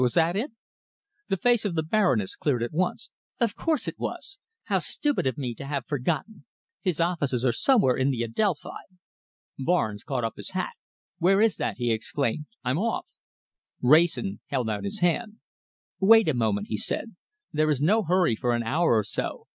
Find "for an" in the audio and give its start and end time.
18.35-18.63